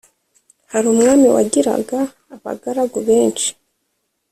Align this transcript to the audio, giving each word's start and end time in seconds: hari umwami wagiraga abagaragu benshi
hari 0.71 0.85
umwami 0.93 1.27
wagiraga 1.35 1.99
abagaragu 2.35 2.97
benshi 3.07 3.49